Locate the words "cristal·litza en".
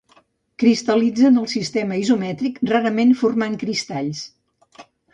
0.63-1.37